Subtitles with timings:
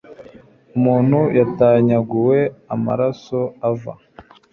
[0.77, 2.39] umuntu yatanyaguwe
[2.73, 3.93] amaraso ava